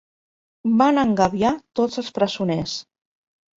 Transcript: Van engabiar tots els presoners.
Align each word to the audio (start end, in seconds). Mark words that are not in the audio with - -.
Van 0.79 1.01
engabiar 1.01 1.53
tots 1.81 2.03
els 2.05 2.11
presoners. 2.19 2.77